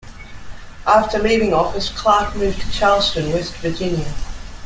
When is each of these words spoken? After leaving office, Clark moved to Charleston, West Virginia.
After 0.87 1.19
leaving 1.19 1.53
office, 1.53 1.89
Clark 1.89 2.35
moved 2.35 2.59
to 2.61 2.71
Charleston, 2.71 3.31
West 3.33 3.53
Virginia. 3.57 4.11